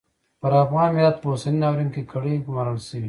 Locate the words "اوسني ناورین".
1.31-1.89